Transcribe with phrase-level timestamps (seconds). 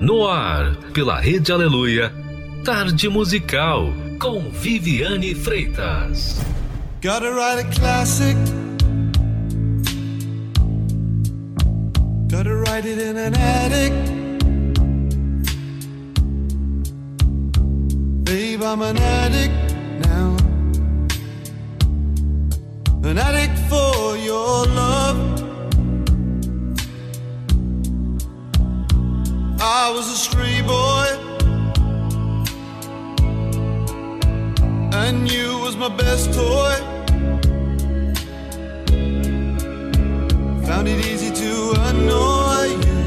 [0.00, 2.12] No ar, pela Rede Aleluia,
[2.64, 6.40] Tarde Musical, com Viviane Freitas.
[7.00, 8.36] Gotta write a classic.
[12.28, 13.92] Gotta write it in an attic.
[18.24, 19.74] Babe, I'm an addict
[20.06, 20.36] now.
[23.02, 25.51] An addict for your love.
[29.64, 31.06] I was a stray boy,
[34.92, 36.74] and you was my best toy.
[40.66, 43.02] Found it easy to annoy you,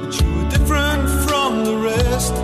[0.00, 2.34] but you were different from the rest.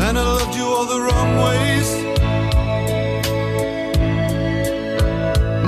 [0.00, 1.88] And I loved you all the wrong ways.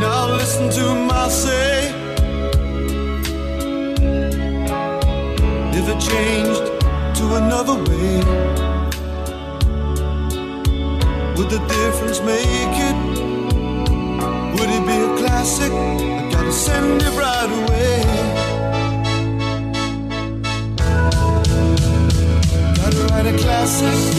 [0.01, 1.28] Now listen to my
[5.95, 6.66] it changed
[7.18, 8.16] to another way,
[11.36, 12.96] would the difference make it?
[14.54, 15.73] Would it be a classic?
[15.73, 18.02] I gotta send it right away.
[22.76, 24.13] Gotta write a classic.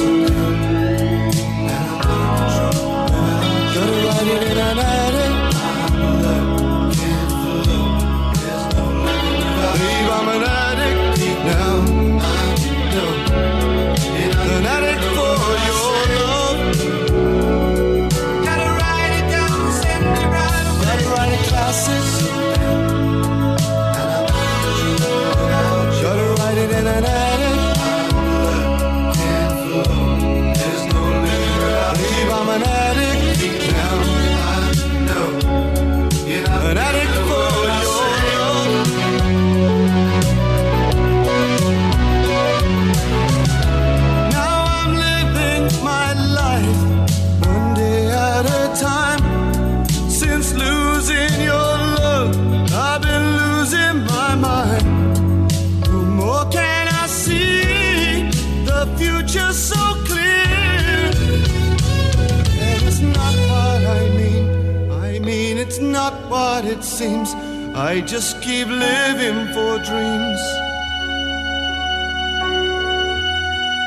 [67.85, 70.41] I just keep living for dreams.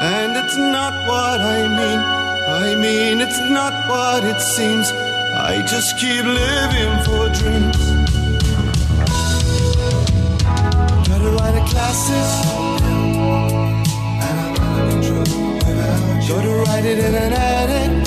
[0.00, 2.00] And it's not what I mean.
[2.62, 4.92] I mean, it's not what it seems.
[5.50, 7.80] I just keep living for dreams.
[11.08, 12.26] Gotta write a classic.
[16.28, 17.97] Gotta write it in an attic.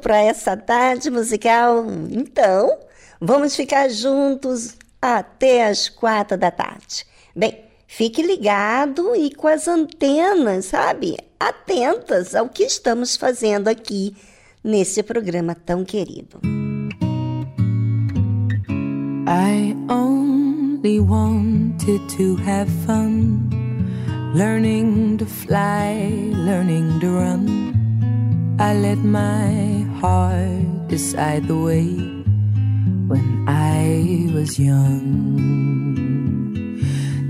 [0.00, 1.84] Para essa tarde musical?
[2.10, 2.78] Então,
[3.20, 7.06] vamos ficar juntos até as quatro da tarde.
[7.36, 11.16] Bem, fique ligado e com as antenas, sabe?
[11.38, 14.16] Atentas ao que estamos fazendo aqui
[14.64, 16.40] nesse programa tão querido.
[19.26, 23.48] I only wanted to have fun,
[24.34, 27.89] learning to fly, learning to run.
[28.60, 31.96] I let my heart decide the way
[33.08, 35.40] when I was young.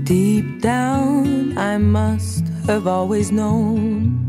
[0.03, 4.19] Deep down, I must have always known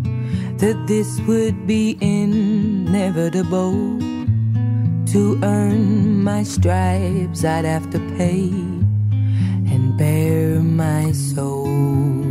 [0.59, 3.73] that this would be inevitable.
[5.11, 8.47] To earn my stripes, I'd have to pay
[9.67, 12.22] and bare my soul.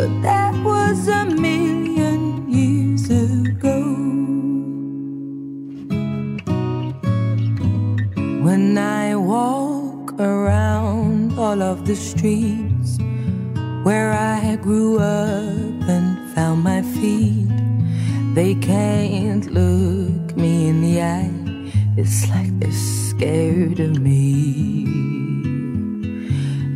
[0.00, 3.80] But that was a million years ago.
[8.46, 12.96] When I walk around all of the streets
[13.82, 17.52] where I grew up and found my feet,
[18.34, 21.34] they can't look me in the eye.
[21.98, 25.10] It's like they're scared of me.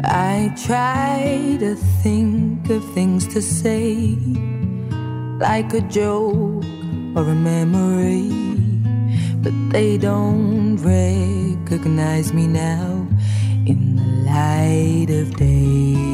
[0.04, 4.16] I try to think of things to say,
[5.38, 6.64] like a joke
[7.16, 8.30] or a memory,
[9.42, 13.06] but they don't recognize me now
[13.66, 16.13] in the light of day.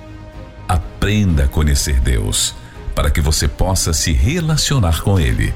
[1.01, 2.53] Aprenda a conhecer Deus,
[2.93, 5.51] para que você possa se relacionar com Ele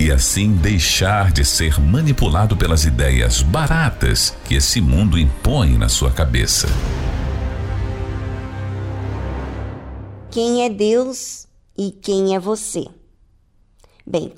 [0.00, 6.10] e assim deixar de ser manipulado pelas ideias baratas que esse mundo impõe na sua
[6.10, 6.66] cabeça.
[10.30, 12.86] Quem é Deus e quem é você?
[14.06, 14.32] Bem,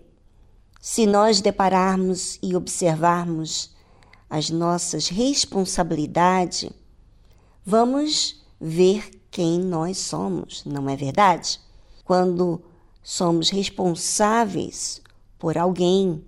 [0.81, 3.77] se nós depararmos e observarmos
[4.29, 6.69] as nossas responsabilidades,
[7.65, 11.61] vamos ver quem nós somos, não é verdade?
[12.05, 12.63] Quando
[13.03, 15.01] somos responsáveis
[15.39, 16.25] por alguém,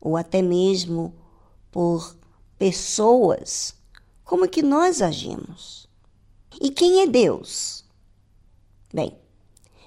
[0.00, 1.14] ou até mesmo
[1.70, 2.16] por
[2.58, 3.74] pessoas,
[4.24, 5.88] como é que nós agimos?
[6.60, 7.84] E quem é Deus?
[8.92, 9.16] Bem,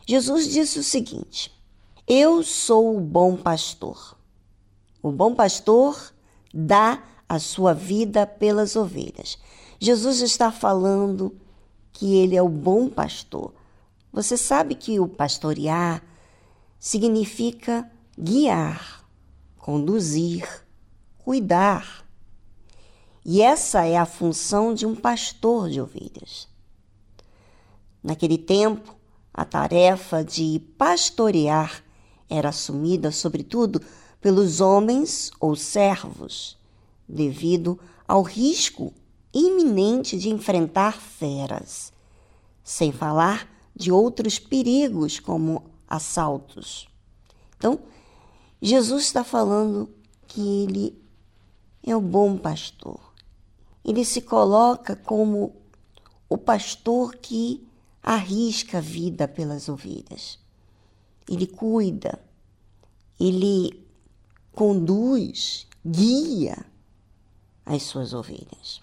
[0.07, 1.51] Jesus disse o seguinte:
[2.07, 4.17] Eu sou o bom pastor.
[5.01, 6.13] O bom pastor
[6.53, 9.37] dá a sua vida pelas ovelhas.
[9.79, 11.35] Jesus está falando
[11.91, 13.53] que ele é o bom pastor.
[14.11, 16.03] Você sabe que o pastorear
[16.79, 19.05] significa guiar,
[19.57, 20.47] conduzir,
[21.19, 22.05] cuidar.
[23.23, 26.47] E essa é a função de um pastor de ovelhas.
[28.03, 28.95] Naquele tempo,
[29.33, 31.83] a tarefa de pastorear
[32.29, 33.81] era assumida, sobretudo,
[34.19, 36.57] pelos homens ou servos,
[37.07, 38.93] devido ao risco
[39.33, 41.93] iminente de enfrentar feras,
[42.63, 46.87] sem falar de outros perigos como assaltos.
[47.57, 47.79] Então,
[48.61, 49.89] Jesus está falando
[50.27, 51.01] que ele
[51.83, 52.99] é o bom pastor.
[53.83, 55.55] Ele se coloca como
[56.29, 57.67] o pastor que
[58.03, 60.39] arrisca a vida pelas ovelhas.
[61.29, 62.19] Ele cuida,
[63.19, 63.85] ele
[64.51, 66.65] conduz, guia
[67.65, 68.81] as suas ovelhas.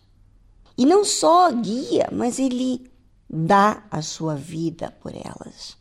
[0.78, 2.88] E não só guia, mas ele
[3.28, 5.76] dá a sua vida por elas.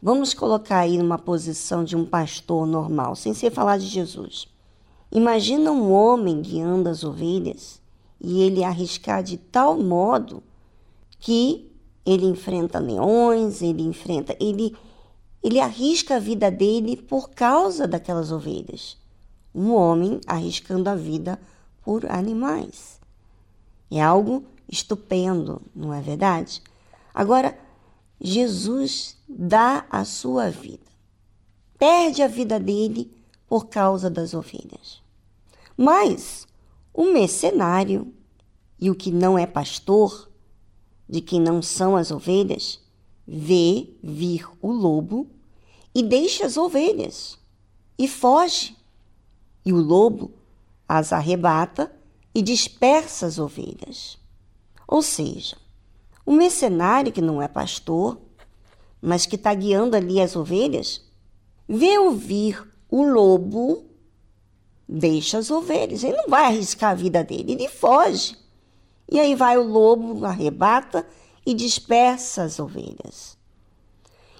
[0.00, 4.46] Vamos colocar aí numa posição de um pastor normal, sem ser falar de Jesus.
[5.10, 7.82] Imagina um homem guiando as ovelhas
[8.20, 10.42] e ele arriscar de tal modo
[11.18, 11.68] que
[12.04, 14.76] ele enfrenta leões, ele enfrenta, ele
[15.42, 18.96] ele arrisca a vida dele por causa daquelas ovelhas
[19.56, 21.40] um homem arriscando a vida
[21.82, 22.95] por animais.
[23.90, 26.62] É algo estupendo, não é verdade?
[27.14, 27.58] Agora,
[28.20, 30.86] Jesus dá a sua vida,
[31.78, 33.10] perde a vida dele
[33.48, 35.02] por causa das ovelhas.
[35.76, 36.46] Mas
[36.92, 38.12] o mercenário
[38.78, 40.30] e o que não é pastor,
[41.08, 42.80] de quem não são as ovelhas,
[43.26, 45.26] vê vir o lobo
[45.94, 47.38] e deixa as ovelhas
[47.98, 48.76] e foge
[49.64, 50.30] e o lobo
[50.88, 51.90] as arrebata
[52.36, 54.18] e dispersa as ovelhas.
[54.86, 55.56] Ou seja,
[56.26, 58.20] o mercenário que não é pastor,
[59.00, 61.00] mas que está guiando ali as ovelhas,
[61.66, 63.86] vê ouvir o lobo,
[64.86, 66.04] deixa as ovelhas.
[66.04, 68.36] Ele não vai arriscar a vida dele, ele foge.
[69.10, 71.06] E aí vai o lobo, arrebata
[71.46, 73.38] e dispersa as ovelhas.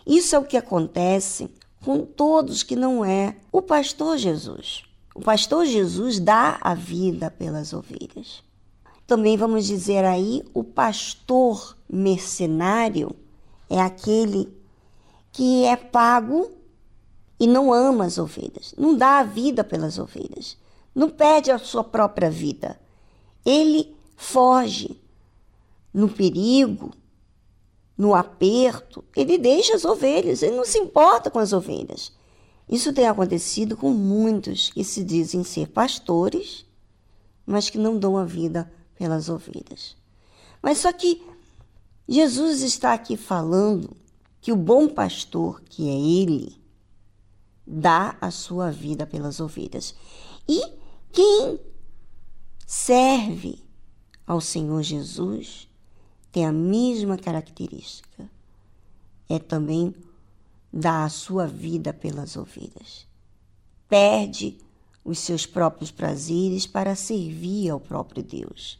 [0.06, 1.48] Isso é o que acontece
[1.82, 4.84] com todos que não é o pastor Jesus.
[5.16, 8.44] O pastor Jesus dá a vida pelas ovelhas.
[9.06, 13.16] Também vamos dizer aí, o pastor mercenário
[13.70, 14.54] é aquele
[15.32, 16.50] que é pago
[17.40, 20.58] e não ama as ovelhas, não dá a vida pelas ovelhas,
[20.94, 22.78] não pede a sua própria vida.
[23.42, 25.00] Ele foge
[25.94, 26.92] no perigo,
[27.96, 32.12] no aperto, ele deixa as ovelhas, ele não se importa com as ovelhas.
[32.68, 36.66] Isso tem acontecido com muitos que se dizem ser pastores,
[37.46, 39.96] mas que não dão a vida pelas ovelhas.
[40.60, 41.22] Mas só que
[42.08, 43.96] Jesus está aqui falando
[44.40, 46.60] que o bom pastor, que é Ele,
[47.66, 49.94] dá a sua vida pelas ovelhas.
[50.48, 50.62] E
[51.12, 51.60] quem
[52.66, 53.64] serve
[54.26, 55.68] ao Senhor Jesus
[56.32, 58.28] tem a mesma característica.
[59.28, 59.94] É também
[60.78, 63.06] dá a sua vida pelas ovelhas.
[63.88, 64.58] Perde
[65.02, 68.78] os seus próprios prazeres para servir ao próprio Deus.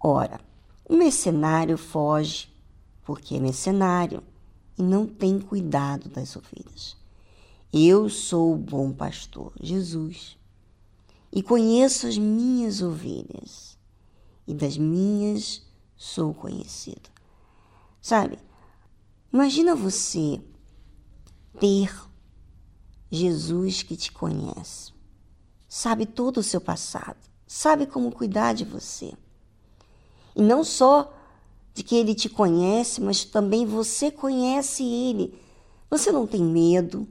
[0.00, 0.40] Ora,
[0.88, 2.48] O mercenário foge
[3.02, 4.22] porque é mercenário
[4.78, 6.96] e não tem cuidado das ovelhas.
[7.72, 10.38] Eu sou o bom pastor, Jesus,
[11.32, 13.76] e conheço as minhas ovelhas,
[14.46, 15.62] e das minhas
[15.96, 17.10] sou conhecido.
[18.00, 18.38] Sabe,
[19.36, 20.40] imagina você
[21.60, 21.94] ter
[23.10, 24.94] Jesus que te conhece,
[25.68, 29.12] sabe todo o seu passado, sabe como cuidar de você.
[30.34, 31.12] E não só
[31.74, 35.38] de que ele te conhece, mas também você conhece ele.
[35.90, 37.06] Você não tem medo,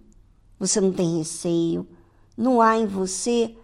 [0.57, 1.88] você não tem receio,
[2.35, 3.55] não há em você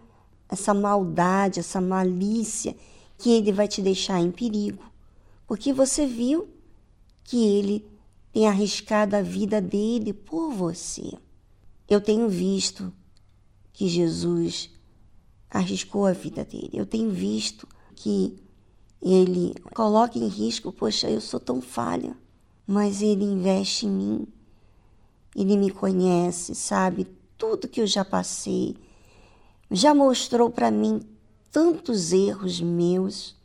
[0.48, 2.76] essa maldade, essa malícia
[3.18, 4.84] que ele vai te deixar em perigo,
[5.48, 6.48] porque você viu
[7.24, 7.91] que ele
[8.32, 11.12] tem arriscado a vida dele por você.
[11.88, 12.92] Eu tenho visto
[13.72, 14.70] que Jesus
[15.50, 16.70] arriscou a vida dele.
[16.72, 18.42] Eu tenho visto que
[19.02, 22.16] ele coloca em risco, poxa, eu sou tão falha,
[22.66, 24.26] mas ele investe em mim.
[25.36, 28.76] Ele me conhece, sabe tudo que eu já passei.
[29.70, 31.00] Já mostrou para mim
[31.50, 33.36] tantos erros meus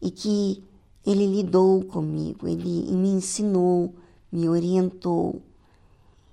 [0.00, 0.62] e que
[1.10, 3.94] ele lidou comigo, ele me ensinou,
[4.30, 5.40] me orientou.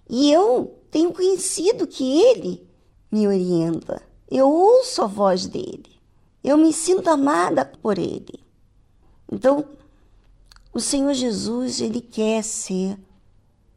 [0.10, 2.68] E eu tenho conhecido que ele
[3.12, 4.02] me orienta.
[4.30, 5.96] Eu ouço a voz dele.
[6.44, 8.40] Eu me sinto amada por Ele.
[9.32, 9.66] Então,
[10.72, 13.00] o Senhor Jesus, Ele quer ser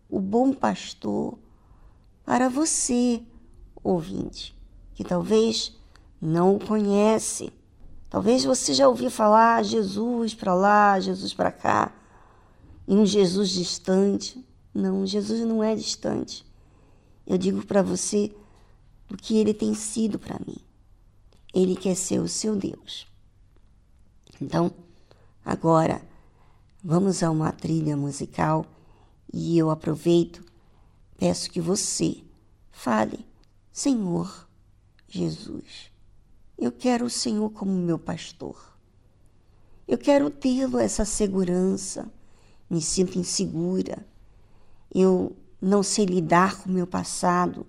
[0.07, 1.39] o bom pastor
[2.27, 3.23] para você,
[3.83, 4.55] ouvinte,
[4.95, 5.75] que talvez
[6.21, 7.51] não o conhece.
[8.11, 11.93] Talvez você já ouviu falar Jesus para lá, Jesus para cá,
[12.87, 14.45] e um Jesus distante.
[14.73, 16.47] Não, Jesus não é distante.
[17.27, 18.35] Eu digo para você
[19.11, 20.57] o que ele tem sido para mim.
[21.53, 23.07] Ele quer ser o seu Deus.
[24.41, 24.73] Então,
[25.45, 26.01] agora
[26.83, 28.65] vamos a uma trilha musical
[29.33, 30.43] e eu aproveito,
[31.19, 32.23] peço que você
[32.71, 33.27] fale:
[33.73, 34.49] Senhor
[35.09, 35.91] Jesus,
[36.59, 38.77] eu quero o Senhor como meu pastor.
[39.87, 42.11] Eu quero tê-lo essa segurança.
[42.69, 44.05] Me sinto insegura.
[44.93, 47.65] Eu não sei lidar com o meu passado.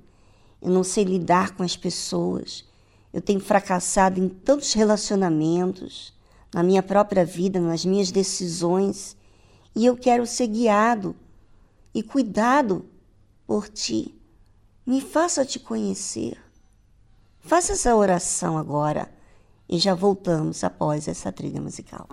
[0.60, 2.66] Eu não sei lidar com as pessoas.
[3.14, 6.14] Eu tenho fracassado em tantos relacionamentos,
[6.54, 9.16] na minha própria vida, nas minhas decisões,
[9.76, 11.16] e eu quero ser guiado
[11.94, 12.86] e cuidado
[13.48, 14.16] por ti.
[14.86, 16.38] Me faça te conhecer.
[17.50, 19.10] Faça essa oração agora
[19.68, 22.08] e já voltamos após essa trilha musical.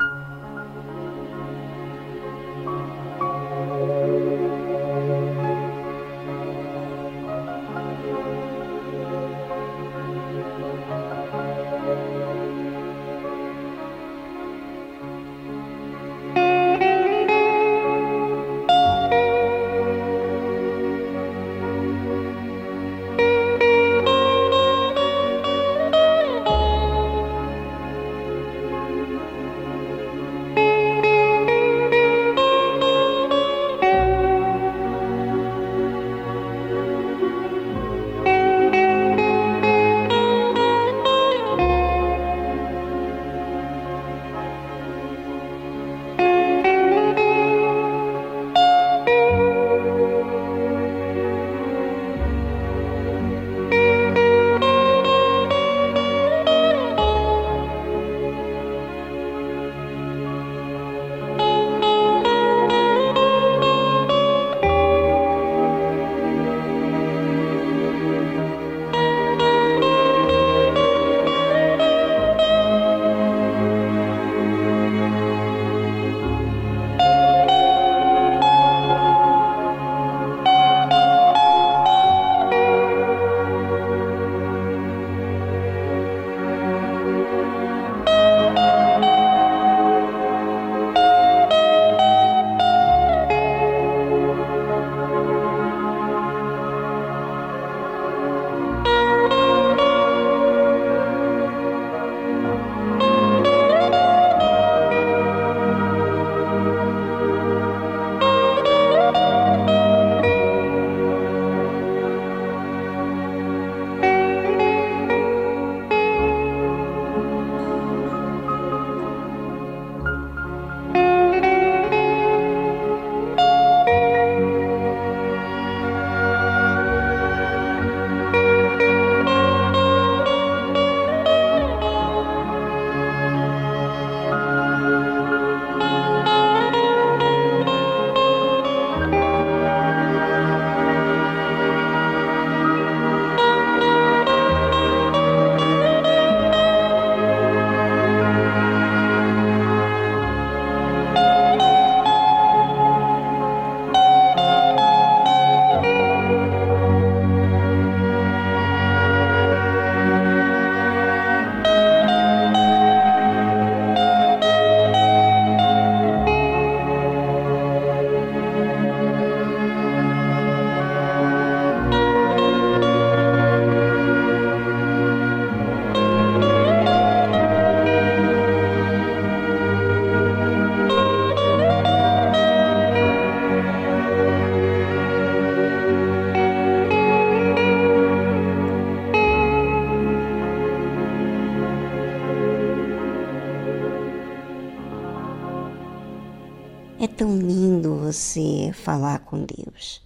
[198.86, 200.00] Falar com Deus.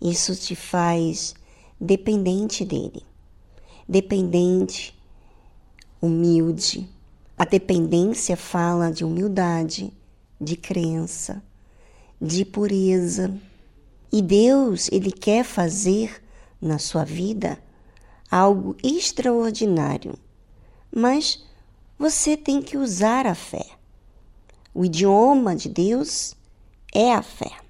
[0.00, 1.34] Isso te faz
[1.78, 3.02] dependente dele.
[3.86, 4.98] Dependente,
[6.00, 6.88] humilde.
[7.36, 9.92] A dependência fala de humildade,
[10.40, 11.42] de crença,
[12.18, 13.38] de pureza.
[14.10, 16.22] E Deus, ele quer fazer
[16.58, 17.58] na sua vida
[18.30, 20.14] algo extraordinário.
[20.90, 21.44] Mas
[21.98, 23.66] você tem que usar a fé.
[24.72, 26.34] O idioma de Deus
[26.94, 27.63] é a fé.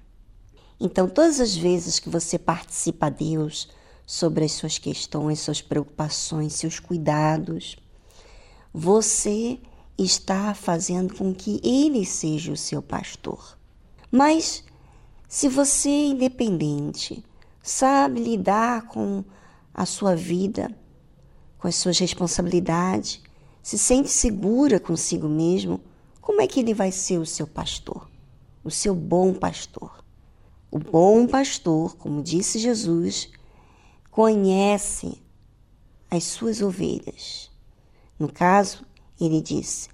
[0.85, 3.67] Então, todas as vezes que você participa a Deus
[4.05, 7.75] sobre as suas questões, suas preocupações, seus cuidados,
[8.71, 9.59] você
[9.97, 13.57] está fazendo com que Ele seja o seu pastor.
[14.11, 14.63] Mas,
[15.27, 17.25] se você é independente,
[17.63, 19.23] sabe lidar com
[19.73, 20.69] a sua vida,
[21.57, 23.23] com as suas responsabilidades,
[23.59, 25.81] se sente segura consigo mesmo,
[26.21, 28.07] como é que ele vai ser o seu pastor?
[28.63, 30.04] O seu bom pastor.
[30.75, 33.29] O bom pastor, como disse Jesus,
[34.11, 35.23] conhece
[36.11, 37.49] as suas ovelhas.
[38.19, 38.85] No caso,
[39.17, 39.87] ele disse: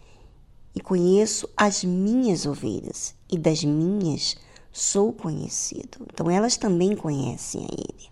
[0.73, 4.35] E conheço as minhas ovelhas, e das minhas
[4.71, 5.99] sou conhecido.
[6.11, 8.09] Então elas também conhecem a ele.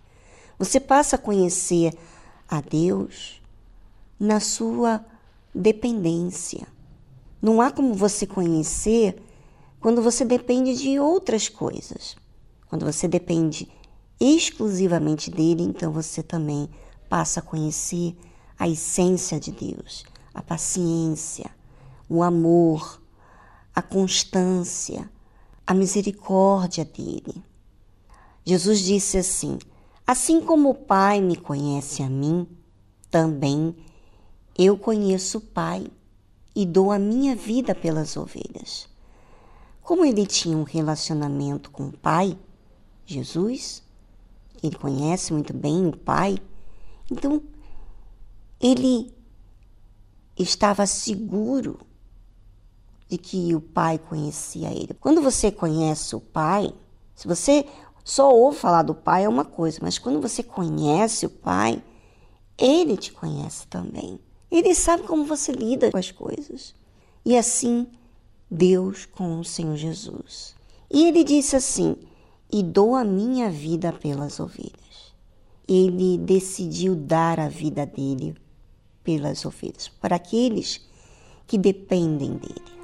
[0.56, 1.92] Você passa a conhecer
[2.48, 3.42] a Deus
[4.16, 5.04] na sua
[5.52, 6.68] dependência.
[7.42, 9.20] Não há como você conhecer
[9.80, 12.16] quando você depende de outras coisas.
[12.70, 13.68] Quando você depende
[14.20, 16.70] exclusivamente dele, então você também
[17.08, 18.16] passa a conhecer
[18.56, 21.50] a essência de Deus, a paciência,
[22.08, 23.02] o amor,
[23.74, 25.10] a constância,
[25.66, 27.42] a misericórdia dele.
[28.44, 29.58] Jesus disse assim:
[30.06, 32.46] Assim como o Pai me conhece a mim,
[33.10, 33.74] também
[34.56, 35.88] eu conheço o Pai
[36.54, 38.88] e dou a minha vida pelas ovelhas.
[39.82, 42.38] Como ele tinha um relacionamento com o Pai,
[43.12, 43.82] Jesus,
[44.62, 46.38] ele conhece muito bem o Pai,
[47.10, 47.42] então
[48.60, 49.12] ele
[50.38, 51.80] estava seguro
[53.08, 54.94] de que o Pai conhecia ele.
[54.94, 56.72] Quando você conhece o Pai,
[57.14, 57.66] se você
[58.04, 61.82] só ouve falar do Pai é uma coisa, mas quando você conhece o Pai,
[62.56, 64.20] ele te conhece também.
[64.50, 66.74] Ele sabe como você lida com as coisas.
[67.24, 67.86] E assim,
[68.50, 70.54] Deus com o Senhor Jesus.
[70.90, 71.96] E ele disse assim:
[72.52, 75.14] E dou a minha vida pelas ovelhas.
[75.68, 78.34] Ele decidiu dar a vida dele
[79.04, 80.80] pelas ovelhas, para aqueles
[81.46, 82.79] que dependem dele.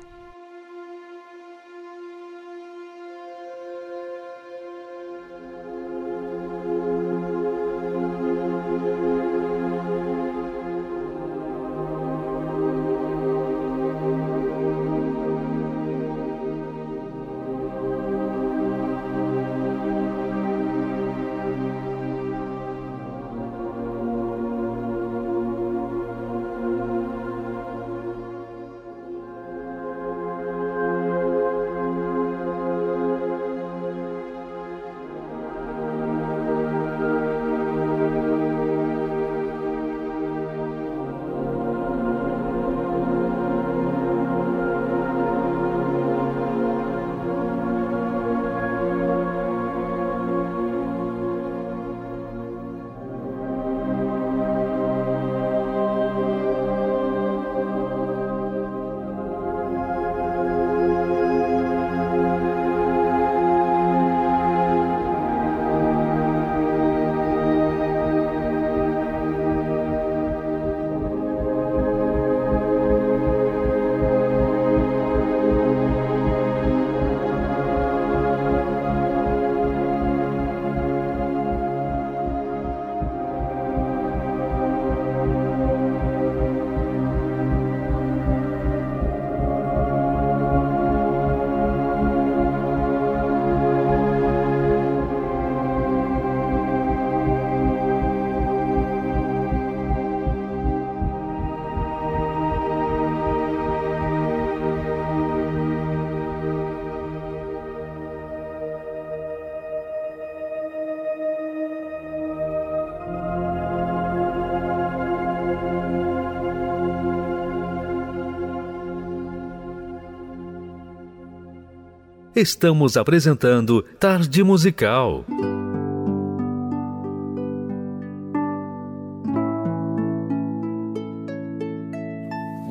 [122.36, 125.24] Estamos apresentando Tarde Musical.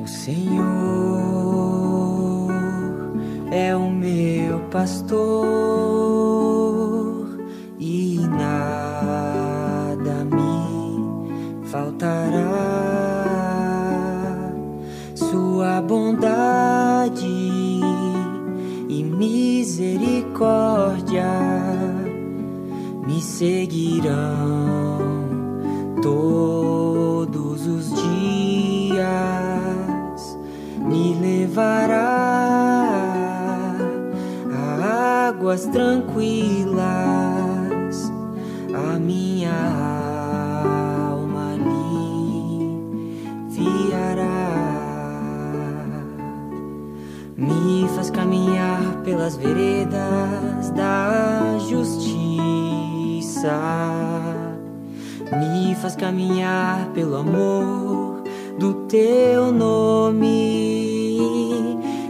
[0.00, 0.62] O Senhor
[3.50, 5.85] é o meu pastor
[20.36, 21.24] misericórdia
[23.06, 24.98] me seguirão
[26.02, 29.06] todos os dias,
[30.78, 32.26] me levará
[35.28, 36.76] águas tranquilas,
[38.74, 39.52] a minha
[41.10, 41.54] alma
[43.54, 43.86] aliviará.
[47.36, 49.75] Me faz caminhar pelas veredas
[55.76, 58.22] faz caminhar pelo amor
[58.58, 61.18] do teu nome,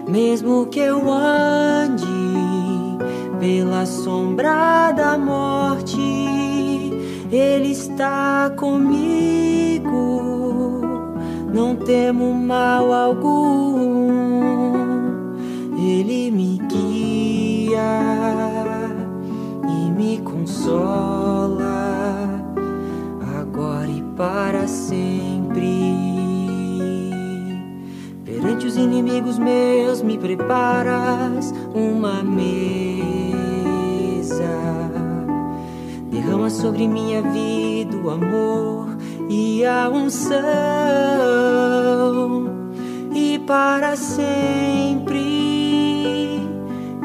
[0.08, 2.06] mesmo que eu ande
[3.40, 6.00] pela sombra da morte,
[7.30, 9.96] Ele está comigo.
[11.52, 14.42] Não temo mal algum,
[15.76, 17.80] Ele me guia
[19.68, 21.15] e me consola,
[28.76, 32.46] Inimigos meus, me preparas uma mesa.
[36.10, 38.96] Derrama sobre minha vida o amor
[39.28, 40.36] e a unção,
[43.14, 45.20] e para sempre,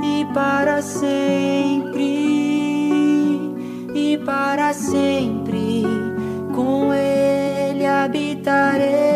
[0.04, 2.02] e para sempre,
[3.96, 5.84] e para sempre,
[6.54, 9.11] com Ele habitarei,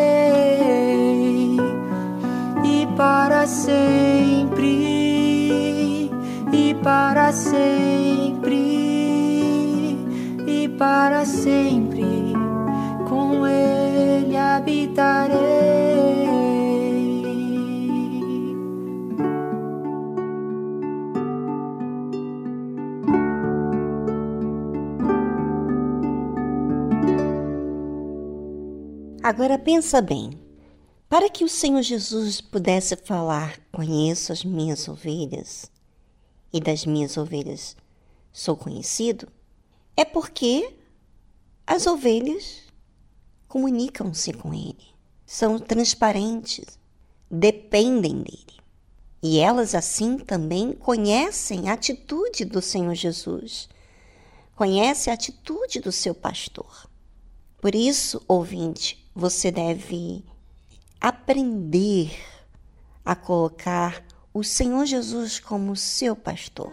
[3.46, 4.60] sempre,
[6.52, 8.86] e para sempre
[10.78, 12.04] para sempre,
[13.08, 15.36] com Ele habitarei.
[29.22, 30.45] Agora pensa bem.
[31.08, 35.70] Para que o Senhor Jesus pudesse falar, conheço as minhas ovelhas,
[36.52, 37.76] e das minhas ovelhas
[38.32, 39.28] sou conhecido,
[39.96, 40.74] é porque
[41.64, 42.62] as ovelhas
[43.46, 44.84] comunicam-se com ele,
[45.24, 46.76] são transparentes,
[47.30, 48.56] dependem dele.
[49.22, 53.68] E elas assim também conhecem a atitude do Senhor Jesus,
[54.56, 56.90] conhecem a atitude do seu pastor.
[57.60, 60.24] Por isso, ouvinte, você deve
[61.00, 62.10] aprender
[63.04, 66.72] a colocar o Senhor Jesus como seu pastor.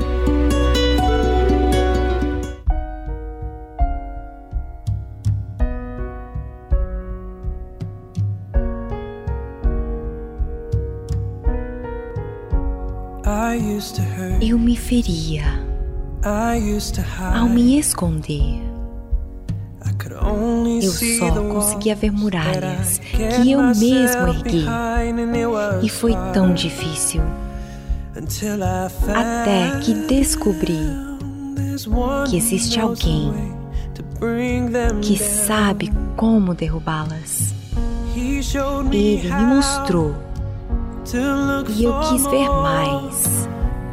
[17.39, 18.61] Ao me esconder.
[20.81, 24.65] Eu só conseguia ver muralhas que eu mesmo ergui.
[25.81, 27.21] E foi tão difícil.
[29.15, 30.77] Até que descobri
[32.29, 33.33] que existe alguém
[35.01, 37.53] que sabe como derrubá-las.
[38.13, 40.13] Ele me mostrou
[41.69, 43.47] e eu quis ver mais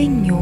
[0.00, 0.40] Senhor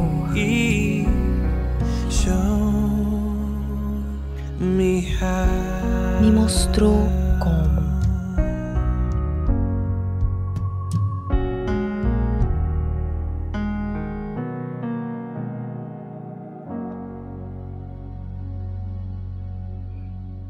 [6.20, 6.94] me mostrou
[7.42, 7.98] como.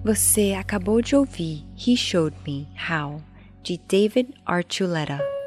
[0.05, 3.23] Você acabou de ouvir He Showed Me How,
[3.63, 5.38] de David Archuleta.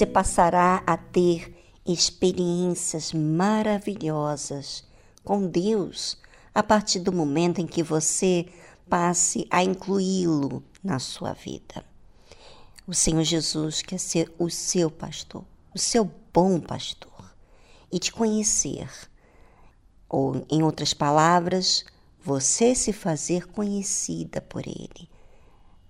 [0.00, 4.82] Você passará a ter experiências maravilhosas
[5.22, 6.16] com Deus
[6.54, 8.46] a partir do momento em que você
[8.88, 11.84] passe a incluí-lo na sua vida.
[12.86, 15.44] O Senhor Jesus quer ser o seu pastor,
[15.74, 17.36] o seu bom pastor,
[17.92, 18.88] e te conhecer.
[20.08, 21.84] Ou, em outras palavras,
[22.24, 25.10] você se fazer conhecida por Ele,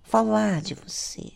[0.03, 1.31] falar de você,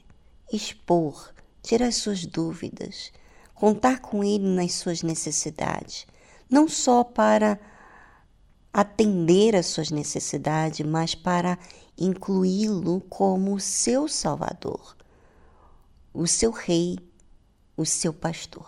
[0.51, 1.33] expor,
[1.65, 3.11] tirar suas dúvidas,
[3.53, 6.05] contar com Ele nas suas necessidades,
[6.49, 7.59] não só para
[8.71, 11.57] atender às suas necessidades, mas para
[11.97, 14.95] incluí-lo como seu Salvador,
[16.13, 16.97] o seu Rei,
[17.75, 18.67] o seu Pastor.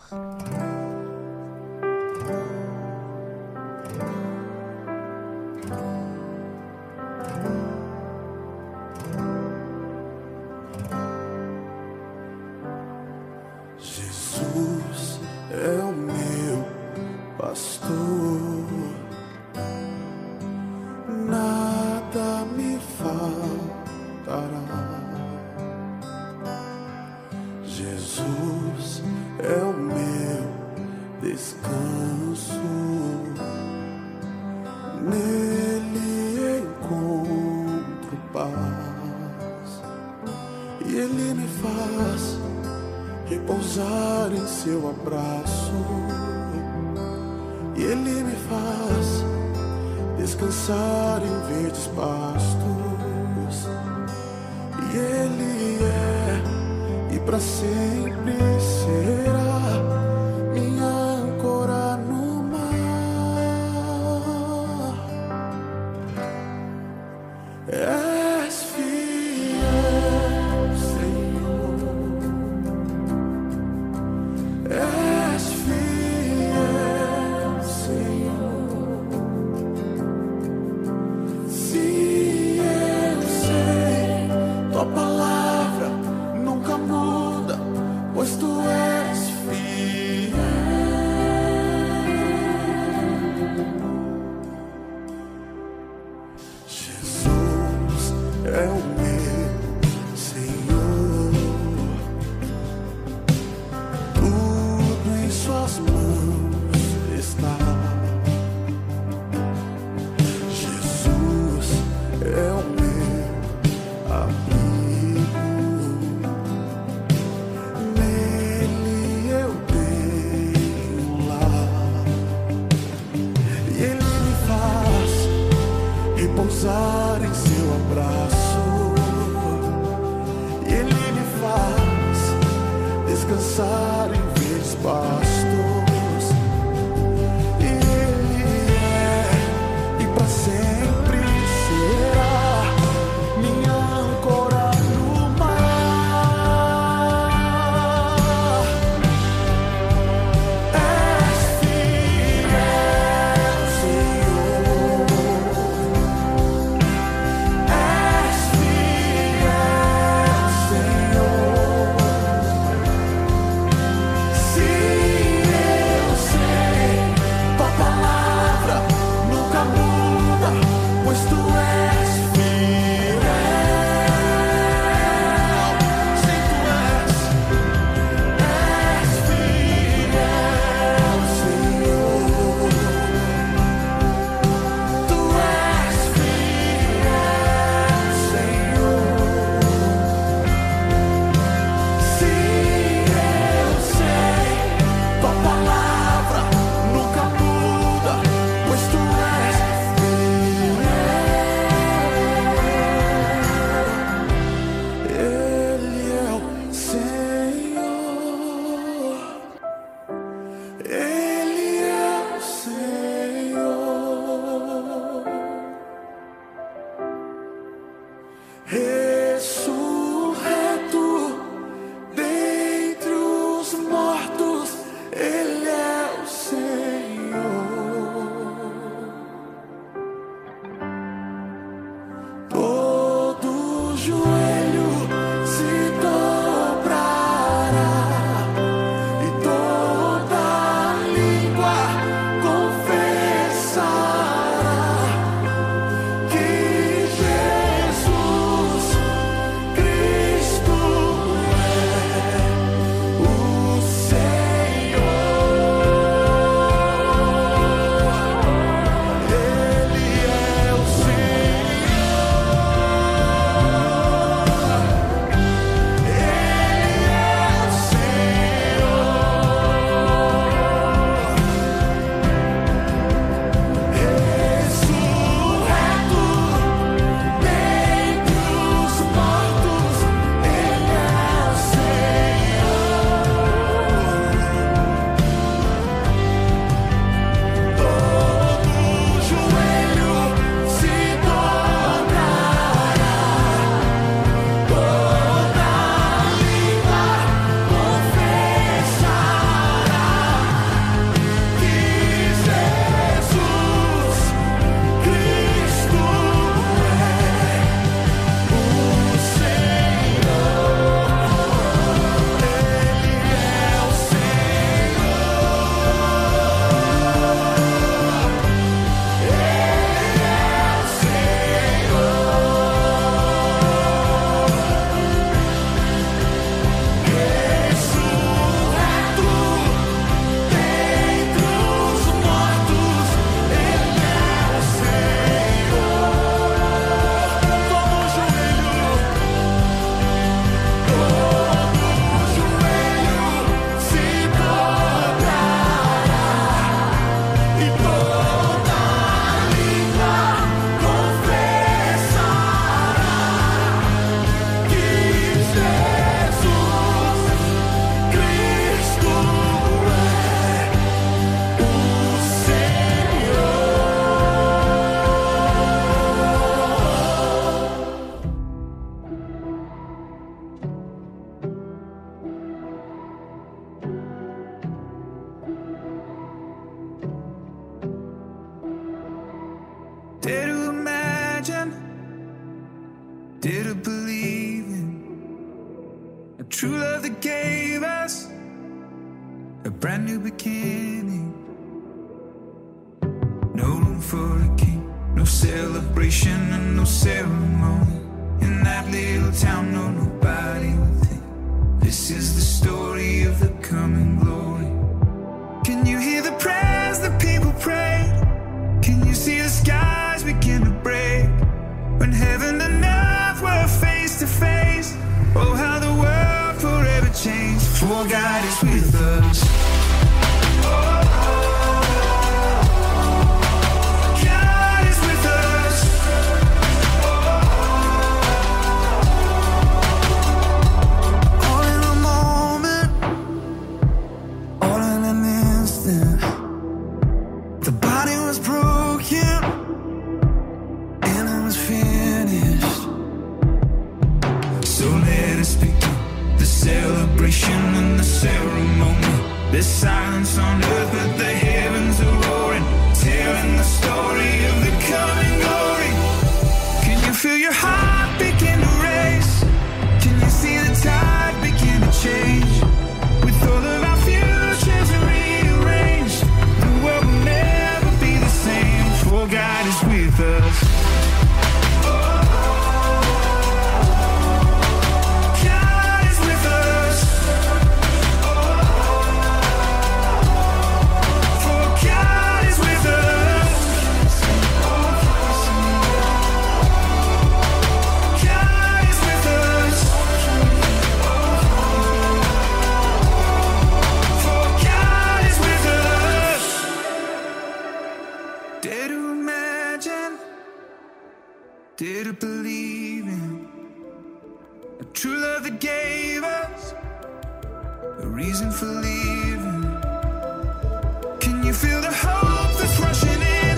[511.19, 513.57] Can you feel the hope that's rushing in?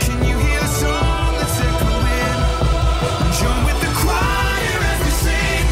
[0.00, 2.40] Can you hear the song that's echoing?
[3.40, 5.64] Join with the choir as we sing.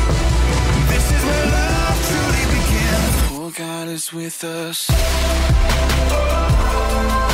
[0.89, 3.14] This is where love truly begins.
[3.37, 4.89] Oh, God is with us.
[4.91, 4.97] Oh,
[6.11, 7.34] oh, oh.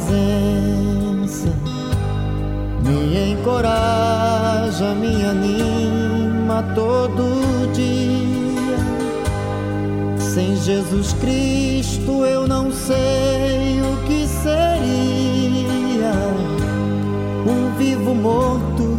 [0.00, 1.48] presença
[2.84, 8.78] me encoraja, me anima todo dia.
[10.18, 16.12] Sem Jesus Cristo eu não sei o que seria.
[17.46, 18.98] Um vivo morto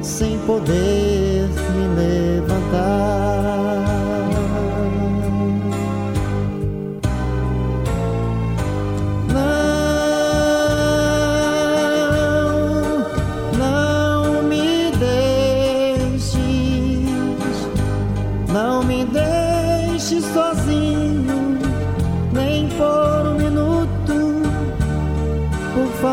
[0.00, 3.21] sem poder me levantar.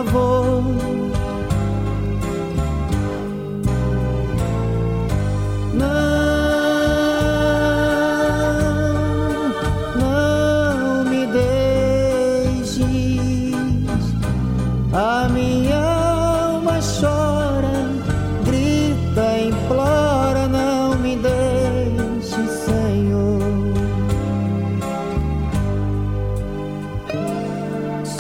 [0.06, 0.38] favor.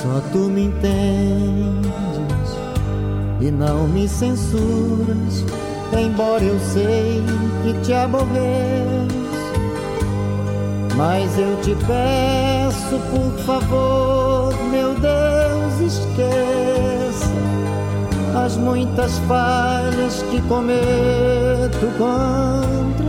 [0.09, 1.93] Só tu me entendes
[3.39, 5.45] e não me censuras,
[5.93, 7.21] embora eu sei
[7.61, 8.33] que te aborreço.
[10.97, 17.31] Mas eu te peço, por favor, meu Deus, esqueça
[18.43, 23.08] as muitas falhas que cometo contra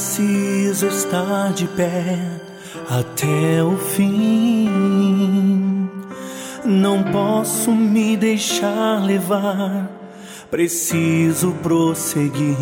[0.00, 2.16] Preciso estar de pé
[2.88, 4.70] até o fim.
[6.64, 9.90] Não posso me deixar levar,
[10.50, 12.56] preciso prosseguir.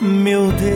[0.00, 0.66] Meu Deus,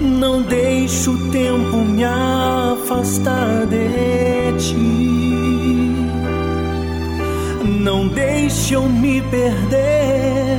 [0.00, 5.02] não deixe o tempo me afastar de ti.
[7.82, 10.51] Não deixe eu me perder,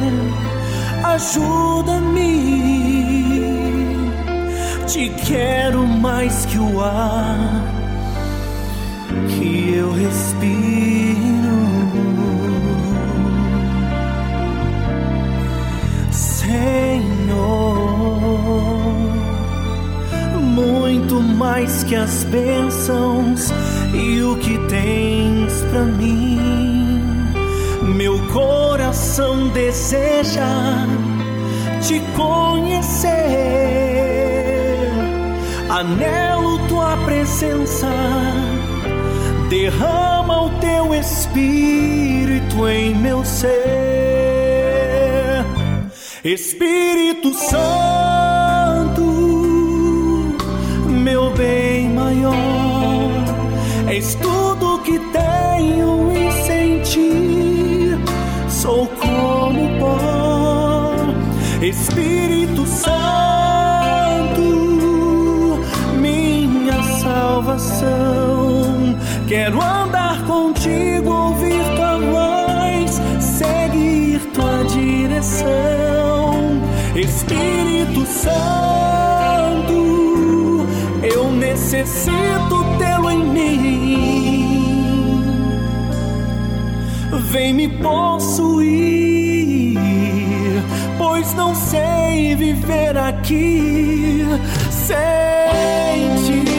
[1.14, 2.34] ajuda-me.
[4.88, 7.64] Te quero mais que o ar
[9.30, 11.14] que eu respiro.
[16.12, 16.54] Senhor,
[20.42, 23.52] muito mais que as bênçãos
[23.94, 26.34] e o que tens para mim.
[27.96, 30.44] Meu coração deseja
[31.88, 33.12] te conhecer,
[35.70, 37.90] anelo tua presença
[39.50, 43.52] derrama o teu espírito em meu ser.
[46.24, 49.04] Espírito Santo,
[50.88, 52.34] meu bem maior,
[53.90, 58.00] és tudo que tenho em sentir.
[58.48, 58.88] Sou
[61.74, 62.94] Espírito Santo,
[66.00, 68.14] minha salvação
[69.28, 76.62] Quero andar contigo, ouvir tua voz, seguir tua direção.
[76.96, 79.74] Espírito Santo,
[81.02, 84.44] eu necessito tê-lo em mim.
[87.32, 89.03] Vem me possuir,
[92.36, 94.26] viver aqui
[94.72, 96.54] sem ti.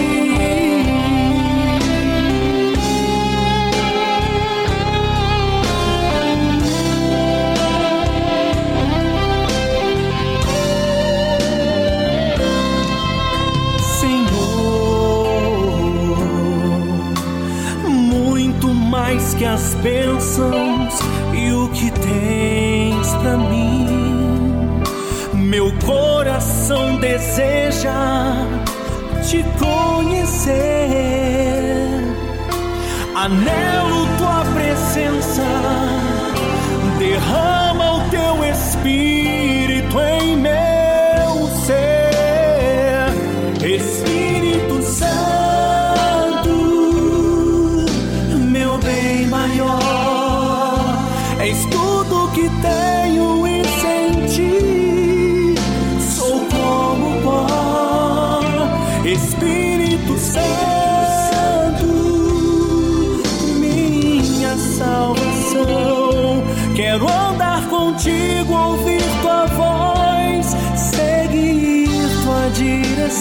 [19.36, 21.13] que as bênçãos
[25.54, 27.92] Meu coração deseja
[29.22, 30.52] te conhecer.
[33.14, 35.44] Anelo tua presença,
[36.98, 42.04] derrama o teu espírito em meu ser.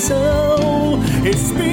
[0.04, 1.73] Direção, Espírito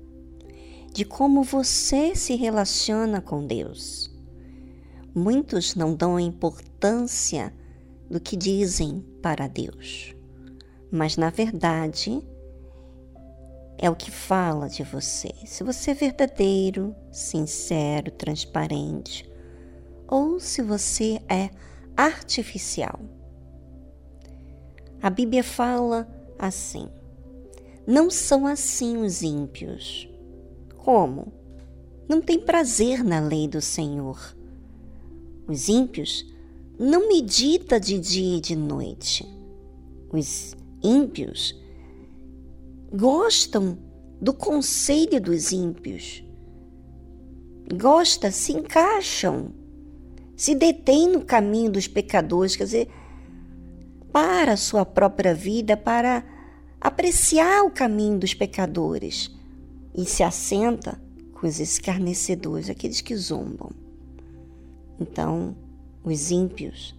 [0.93, 4.11] de como você se relaciona com Deus.
[5.13, 7.53] Muitos não dão importância
[8.09, 10.15] do que dizem para Deus,
[10.91, 12.21] mas na verdade,
[13.77, 15.33] é o que fala de você.
[15.45, 19.29] Se você é verdadeiro, sincero, transparente,
[20.07, 21.49] ou se você é
[21.97, 22.99] artificial.
[25.01, 26.87] A Bíblia fala assim:
[27.87, 30.10] Não são assim os ímpios.
[30.83, 31.31] Como?
[32.09, 34.35] Não tem prazer na lei do Senhor.
[35.47, 36.25] Os ímpios
[36.77, 39.23] não medita de dia e de noite.
[40.11, 41.55] Os ímpios
[42.91, 43.77] gostam
[44.19, 46.23] do conselho dos ímpios.
[47.79, 49.53] Gosta, se encaixam,
[50.35, 52.89] se detêm no caminho dos pecadores, quer dizer,
[54.11, 56.25] para a sua própria vida, para
[56.81, 59.39] apreciar o caminho dos pecadores
[59.95, 61.01] e se assenta
[61.33, 63.71] com os escarnecedores, aqueles que zombam.
[64.99, 65.55] Então,
[66.03, 66.95] os ímpios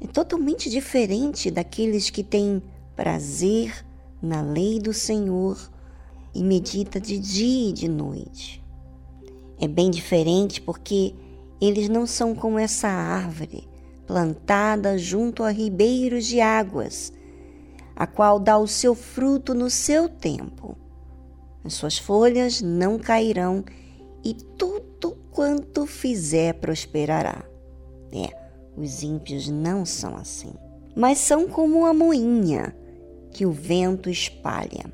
[0.00, 2.62] é totalmente diferente daqueles que têm
[2.96, 3.84] prazer
[4.20, 5.58] na lei do Senhor
[6.34, 8.62] e medita de dia e de noite.
[9.60, 11.14] É bem diferente porque
[11.60, 13.68] eles não são como essa árvore
[14.06, 17.12] plantada junto a ribeiros de águas,
[17.94, 20.76] a qual dá o seu fruto no seu tempo.
[21.64, 23.64] As suas folhas não cairão
[24.24, 27.44] e tudo quanto fizer prosperará.
[28.12, 28.36] É,
[28.76, 30.52] os ímpios não são assim,
[30.94, 32.76] mas são como a moinha
[33.30, 34.92] que o vento espalha.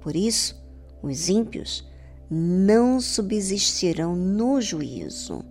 [0.00, 0.60] Por isso,
[1.02, 1.86] os ímpios
[2.30, 5.44] não subsistirão no juízo,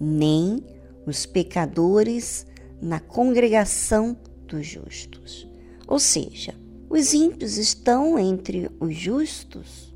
[0.00, 0.64] nem
[1.06, 2.46] os pecadores
[2.80, 5.48] na congregação dos justos.
[5.86, 6.54] Ou seja,
[6.90, 9.94] os ímpios estão entre os justos,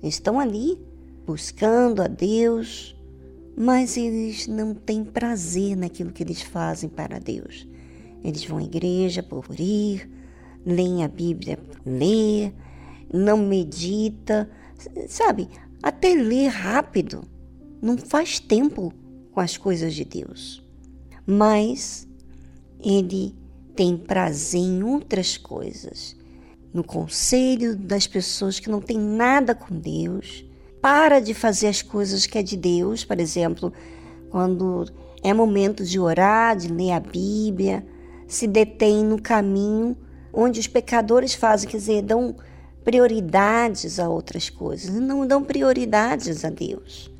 [0.00, 0.78] estão ali
[1.26, 2.96] buscando a Deus,
[3.56, 7.66] mas eles não têm prazer naquilo que eles fazem para Deus.
[8.22, 10.08] Eles vão à igreja por ir,
[10.64, 12.52] leem a Bíblia, lê,
[13.12, 14.48] não medita,
[15.08, 15.48] sabe?
[15.82, 17.24] Até ler rápido,
[17.82, 18.92] não faz tempo
[19.32, 20.64] com as coisas de Deus.
[21.26, 22.06] Mas
[22.78, 23.34] ele
[23.74, 26.16] tem prazer em outras coisas,
[26.72, 30.44] no conselho das pessoas que não têm nada com Deus.
[30.80, 33.72] Para de fazer as coisas que é de Deus, por exemplo,
[34.30, 34.86] quando
[35.22, 37.84] é momento de orar, de ler a Bíblia,
[38.26, 39.96] se detém no caminho
[40.32, 42.36] onde os pecadores fazem, quer dizer, dão
[42.84, 47.10] prioridades a outras coisas, não dão prioridades a Deus.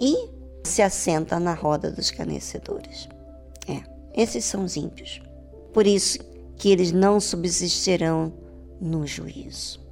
[0.00, 0.28] E
[0.64, 3.08] se assenta na roda dos canecedores.
[3.68, 3.82] É,
[4.14, 5.20] esses são os ímpios.
[5.72, 6.18] Por isso
[6.56, 8.32] que eles não subsistirão
[8.84, 9.82] no juízo.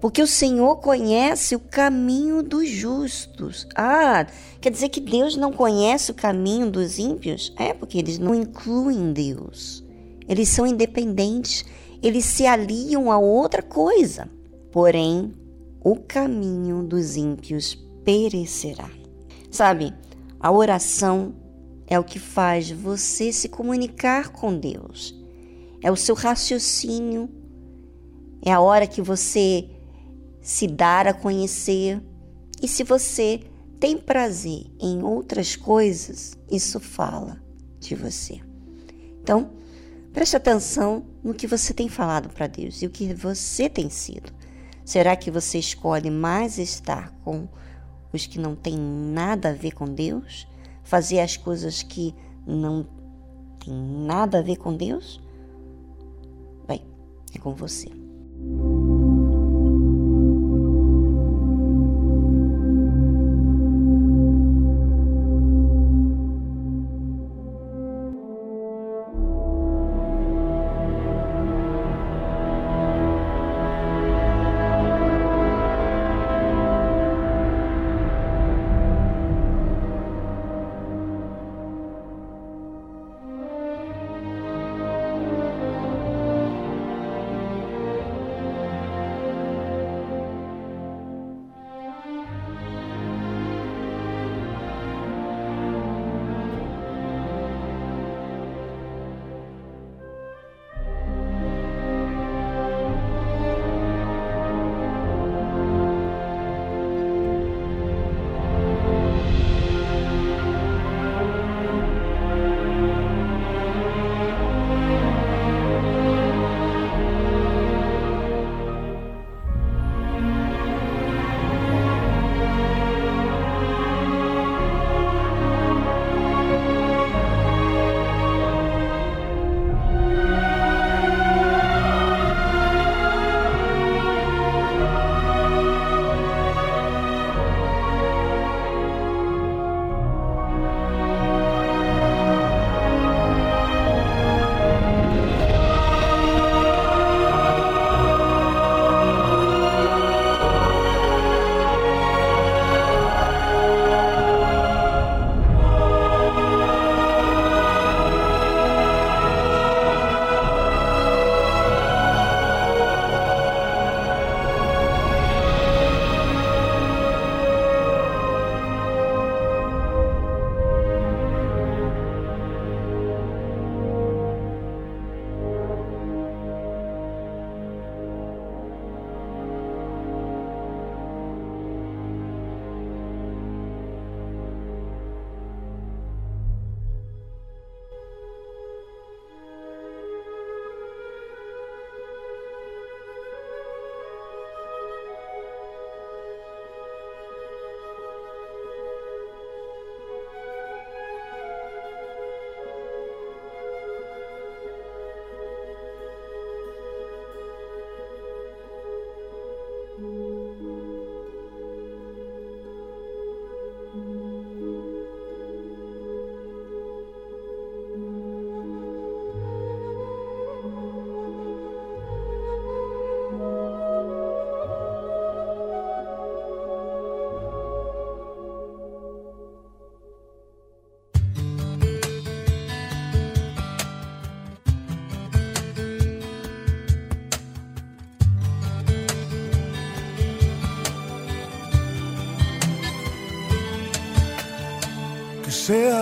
[0.00, 3.66] Porque o Senhor conhece o caminho dos justos.
[3.74, 4.26] Ah,
[4.60, 7.52] quer dizer que Deus não conhece o caminho dos ímpios?
[7.56, 9.84] É, porque eles não incluem Deus.
[10.26, 11.64] Eles são independentes,
[12.02, 14.28] eles se aliam a outra coisa.
[14.72, 15.34] Porém,
[15.82, 18.88] o caminho dos ímpios perecerá.
[19.50, 19.92] Sabe,
[20.38, 21.34] a oração
[21.86, 25.14] é o que faz você se comunicar com Deus.
[25.82, 27.28] É o seu raciocínio,
[28.44, 29.68] é a hora que você
[30.40, 32.00] se dar a conhecer.
[32.62, 33.40] E se você
[33.78, 37.42] tem prazer em outras coisas, isso fala
[37.78, 38.40] de você.
[39.22, 39.50] Então,
[40.12, 44.32] Preste atenção no que você tem falado para Deus e o que você tem sido.
[44.84, 47.48] Será que você escolhe mais estar com
[48.12, 50.48] os que não têm nada a ver com Deus?
[50.82, 52.12] Fazer as coisas que
[52.44, 52.84] não
[53.64, 55.20] têm nada a ver com Deus?
[56.66, 56.84] Bem,
[57.32, 57.88] é com você.
[58.40, 58.79] thank you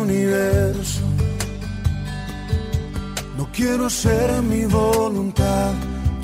[0.00, 1.02] universo.
[3.36, 5.72] No quiero hacer mi voluntad,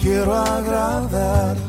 [0.00, 1.62] quiero agradarte.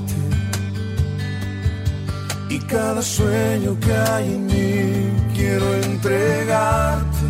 [2.50, 7.26] Y cada sueño que hay en mí quiero entregarte,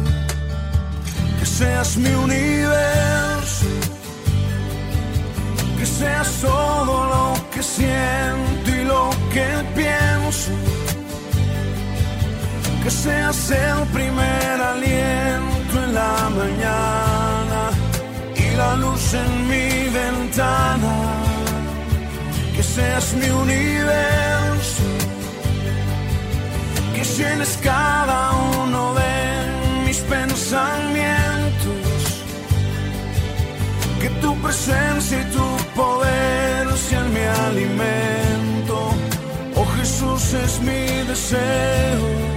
[1.39, 3.17] que seas mi universo
[5.77, 10.51] que seas todo lo que siento y lo que pienso,
[12.87, 17.61] que seas el primer aliento en la mañana
[18.33, 20.95] y la luz en mi ventana,
[22.55, 24.83] que seas mi universo,
[26.95, 28.31] que llenes cada
[28.61, 29.15] uno de
[29.85, 31.83] mis pensamientos.
[34.01, 38.75] Que tu presencia y tu poder sean mi alimento.
[39.57, 42.36] Oh Jesús es mi deseo,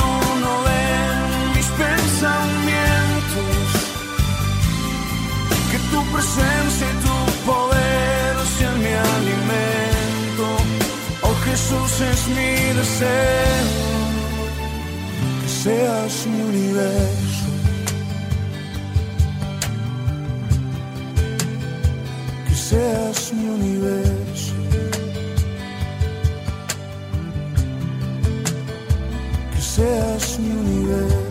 [6.21, 7.17] presencia y tu
[7.51, 10.47] poder sean mi alimento.
[11.23, 13.67] Oh Jesús es mi deseo,
[15.41, 17.47] que seas mi universo.
[22.47, 24.53] Que seas mi universo.
[29.53, 31.30] Que seas mi universo.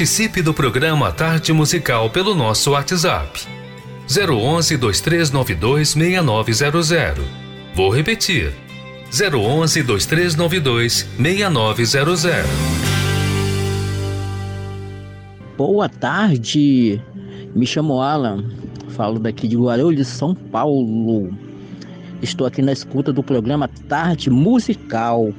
[0.00, 3.46] Participe do programa Tarde Musical pelo nosso WhatsApp.
[4.08, 7.22] 011 2392 6900.
[7.74, 8.50] Vou repetir.
[9.12, 12.46] 011 2392 6900.
[15.58, 16.98] Boa tarde.
[17.54, 18.42] Me chamo Alan.
[18.96, 21.30] Falo daqui de Guarulhos, São Paulo.
[22.22, 25.30] Estou aqui na escuta do programa Tarde Musical.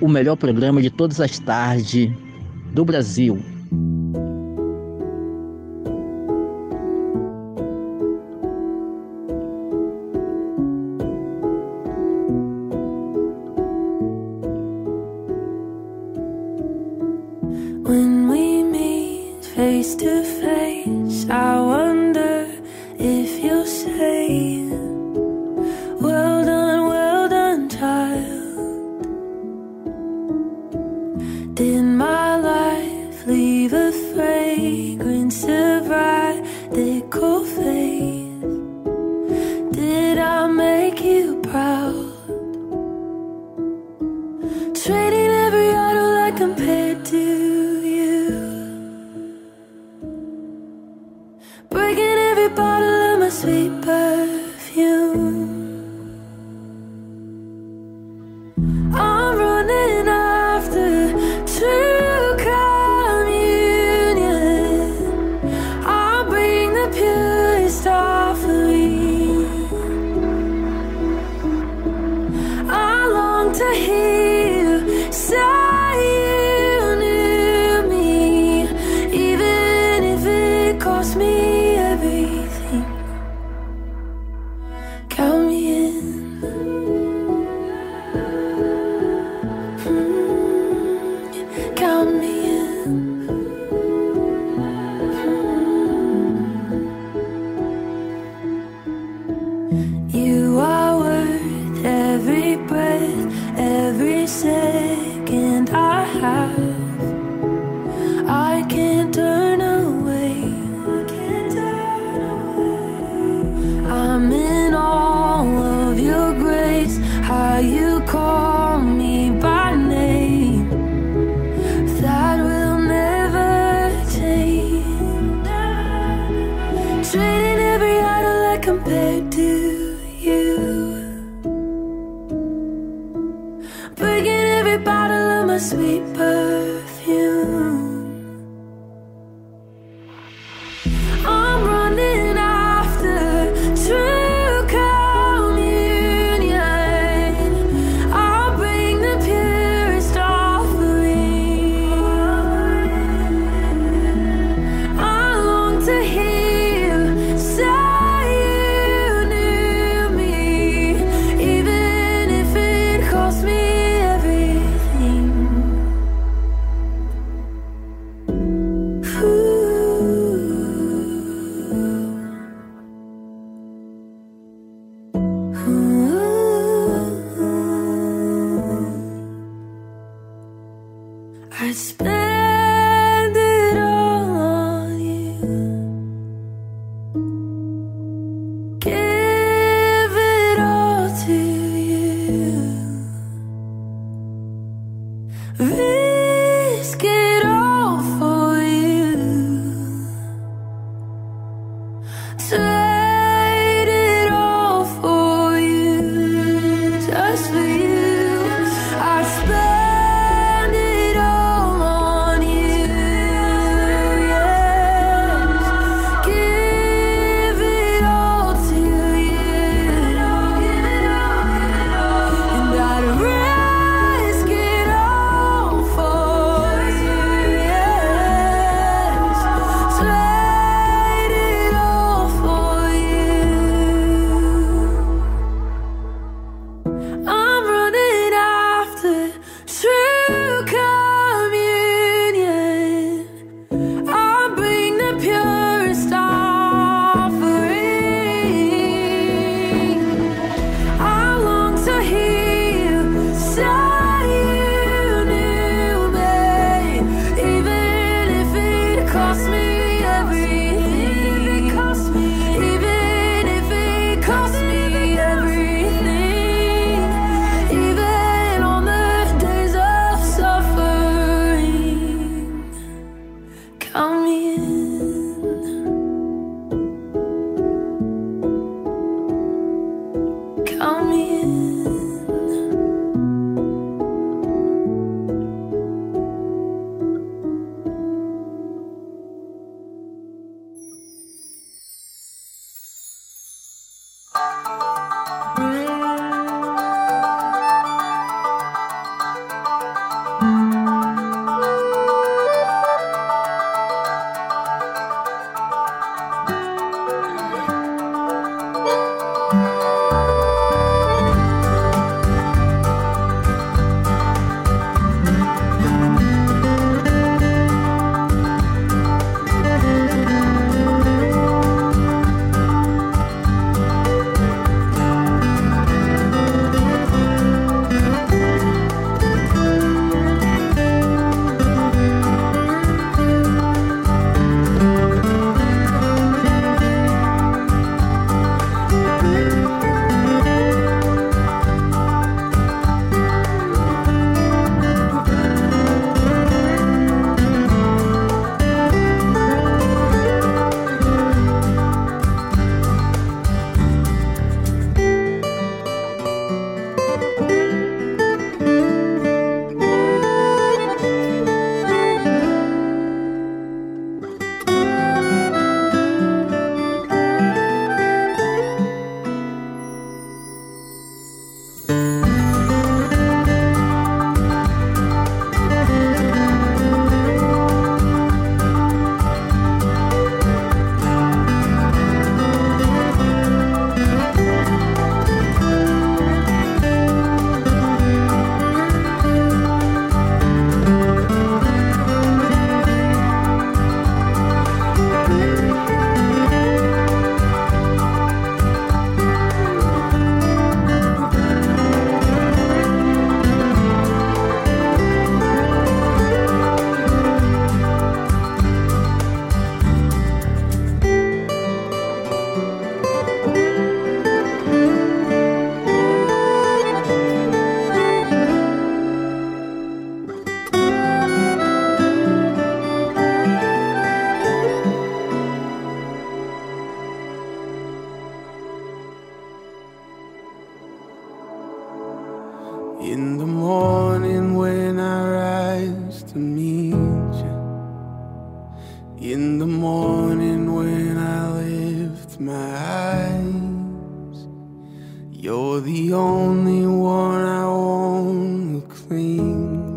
[0.00, 2.10] O melhor programa de todas as tardes
[2.74, 3.53] do Brasil.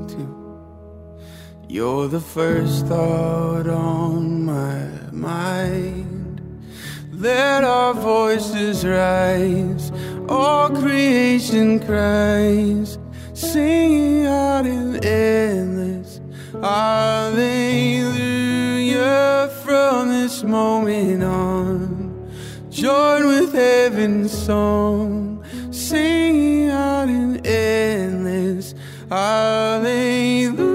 [0.07, 0.23] To.
[1.67, 6.41] You're the first thought on my mind.
[7.11, 9.91] Let our voices rise
[10.29, 12.97] all creation cries,
[13.33, 16.19] singing out in endless
[16.61, 18.19] hallelujah
[19.63, 22.29] from this moment on.
[22.69, 28.06] Join with heaven's song, singing out in endless
[29.09, 30.66] hallelujah.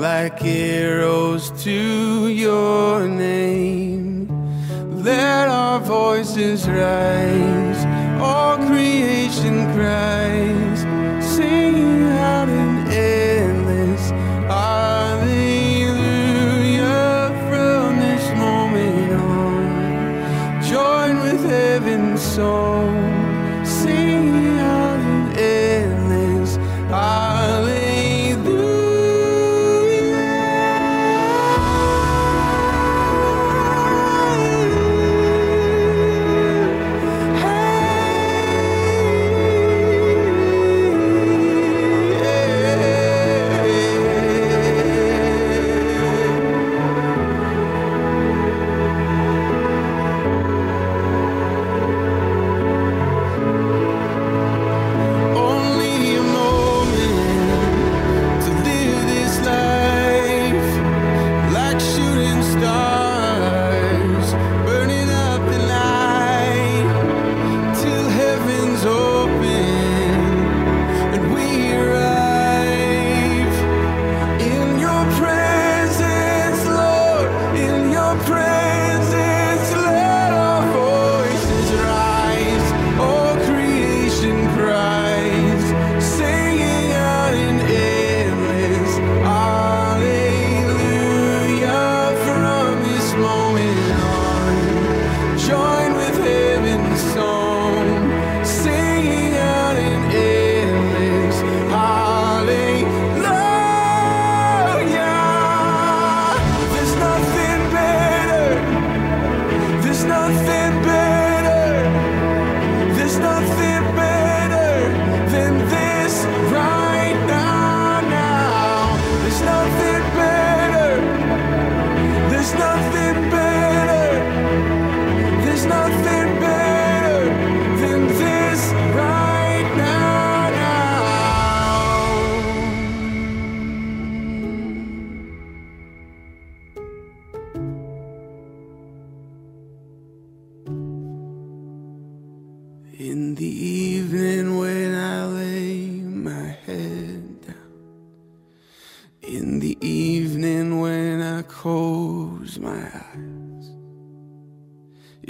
[0.00, 4.28] Like arrows to your name.
[5.02, 7.84] Let our voices rise,
[8.20, 10.80] all creation cries,
[11.34, 14.10] singing out in endless
[14.48, 15.90] hallelujah
[17.48, 20.62] from this moment on.
[20.62, 22.91] Join with heaven's song,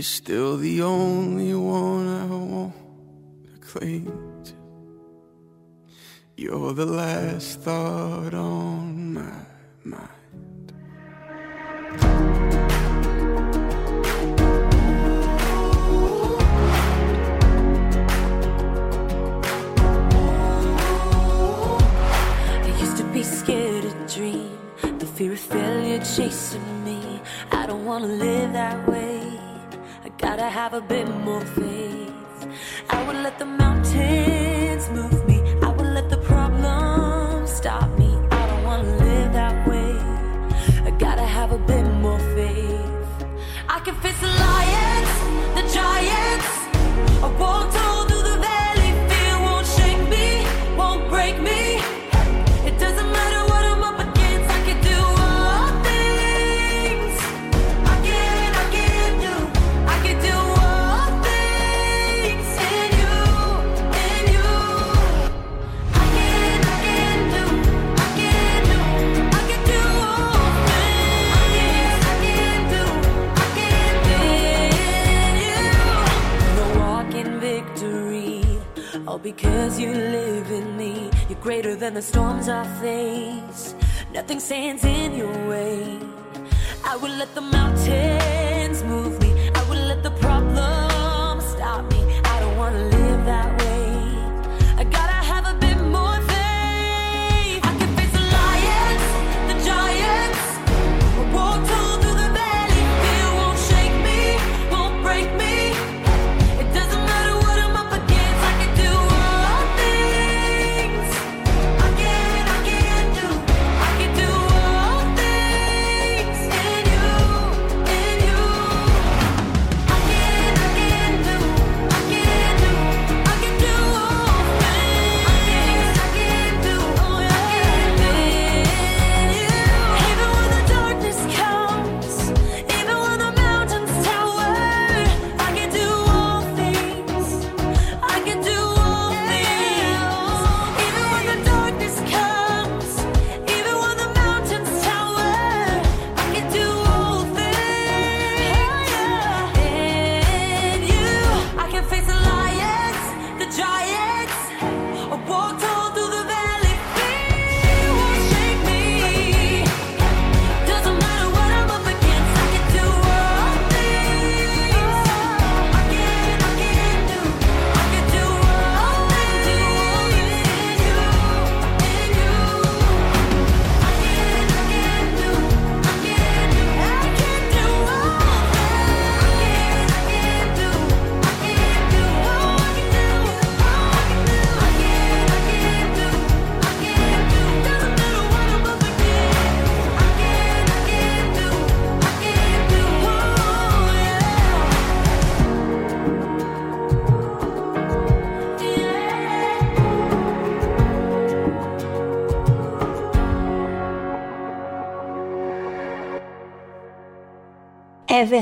[0.02, 2.74] you're still the only one I want
[3.54, 4.10] to cling
[4.42, 4.52] to.
[6.36, 9.46] You're the last thought on my
[9.84, 10.72] mind.
[22.50, 24.58] I used to be scared to dream.
[24.98, 27.20] The fear of failure chasing me.
[27.52, 29.41] I don't wanna live that way.
[30.18, 32.12] Gotta have a bit more faith.
[32.90, 35.40] I would let the mountains move me.
[35.62, 38.16] I would let the problems stop me.
[38.30, 39.92] I don't wanna live that way.
[40.86, 43.26] I gotta have a bit more faith.
[43.68, 45.12] I can face the lions,
[45.56, 46.50] the giants.
[47.24, 48.11] I walked all the
[79.22, 81.10] because you live in me.
[81.28, 83.74] You're greater than the storms I face.
[84.12, 85.98] Nothing stands in your way.
[86.84, 89.50] I will let the mountains move me.
[89.54, 92.20] I will let the problems stop me.
[92.24, 93.61] I don't wanna live that way.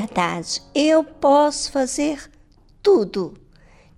[0.01, 2.31] Verdade, eu posso fazer
[2.83, 3.35] tudo.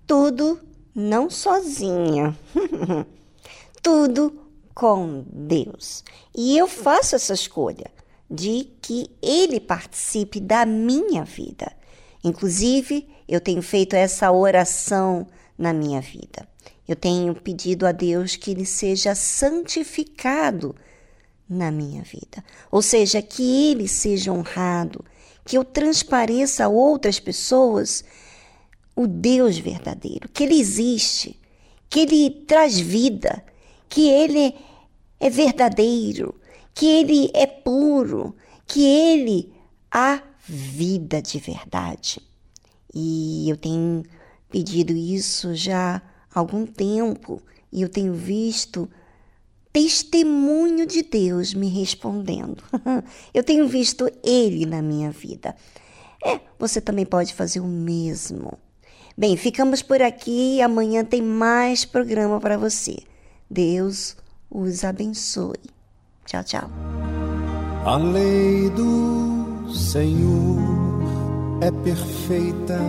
[0.05, 0.59] Tudo
[0.93, 2.37] não sozinha.
[3.81, 4.41] tudo
[4.73, 6.03] com Deus.
[6.35, 7.91] E eu faço essa escolha
[8.29, 11.71] de que Ele participe da minha vida.
[12.23, 15.27] Inclusive, eu tenho feito essa oração
[15.57, 16.47] na minha vida.
[16.87, 20.75] Eu tenho pedido a Deus que Ele seja santificado
[21.47, 22.43] na minha vida.
[22.71, 25.03] Ou seja, que Ele seja honrado,
[25.45, 28.03] que eu transpareça a outras pessoas
[28.95, 31.39] o Deus verdadeiro, que Ele existe,
[31.89, 33.43] que Ele traz vida,
[33.89, 34.55] que Ele
[35.19, 36.35] é verdadeiro,
[36.73, 39.53] que Ele é puro, que Ele
[39.91, 42.21] há vida de verdade.
[42.93, 44.03] E eu tenho
[44.49, 46.01] pedido isso já
[46.33, 47.41] há algum tempo
[47.71, 48.89] e eu tenho visto
[49.73, 52.63] testemunho de Deus me respondendo.
[53.33, 55.55] Eu tenho visto Ele na minha vida.
[56.23, 58.57] É, você também pode fazer o mesmo.
[59.17, 60.61] Bem, ficamos por aqui.
[60.61, 62.97] Amanhã tem mais programa para você.
[63.49, 64.15] Deus
[64.49, 65.59] os abençoe.
[66.25, 66.69] Tchau, tchau.
[67.83, 70.59] A lei do Senhor
[71.61, 72.79] é perfeita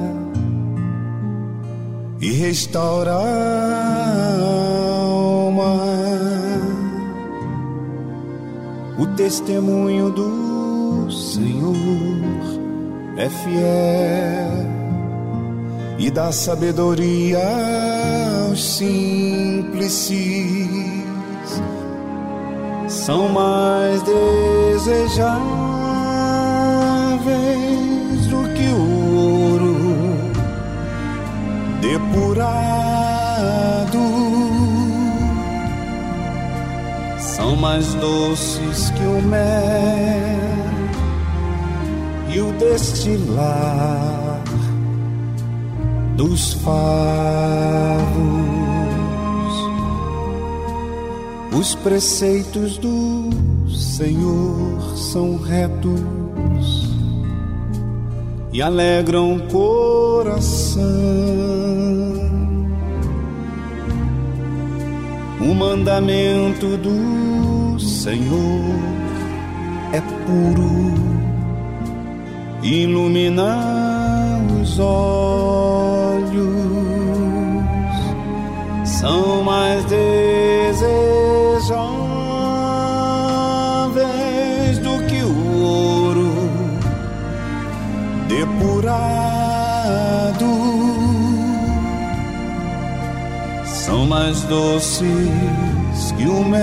[2.20, 6.43] e restaura a alma
[8.98, 11.74] o testemunho do Senhor
[13.16, 14.64] é fiel
[15.98, 17.40] e dá sabedoria
[18.48, 20.10] aos simples.
[22.88, 25.46] São mais desejáveis
[28.26, 29.76] do que o ouro
[31.80, 32.93] depurado
[37.44, 39.38] são mais doces que o mel
[42.34, 44.42] e o destilar
[46.16, 47.04] dos favos.
[51.52, 53.28] Os preceitos do
[53.68, 56.94] Senhor são retos
[58.54, 60.82] e alegram o coração
[65.44, 68.64] O mandamento do Senhor
[69.92, 70.94] é puro,
[72.62, 76.48] ilumina os olhos,
[78.84, 81.18] são mais desejáveis
[84.78, 86.32] do que o ouro.
[88.28, 89.34] Depurado
[93.94, 95.06] são mais doces
[96.16, 96.60] que o mel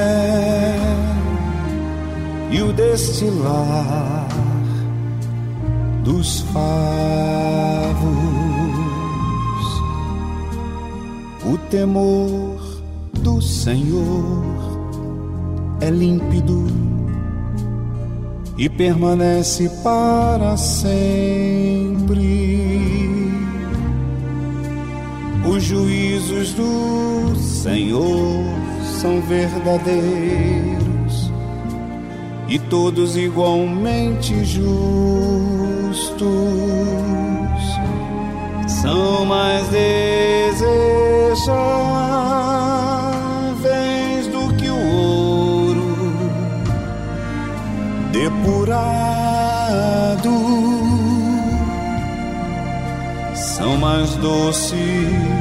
[2.52, 4.28] e o destilar
[6.04, 6.92] dos favos.
[11.46, 12.60] O temor
[13.14, 14.44] do Senhor
[15.80, 16.68] é límpido
[18.58, 21.62] e permanece para sempre.
[25.62, 28.44] Os juízos do Senhor
[29.00, 30.02] são verdadeiros
[32.50, 34.72] e todos igualmente justos.
[38.68, 41.46] São mais desejáveis
[44.30, 45.96] do que o ouro
[48.12, 48.82] depurado.
[53.36, 55.41] São mais doces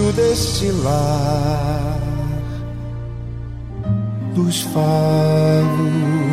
[0.00, 2.00] e o destilar
[4.34, 6.29] dos favos.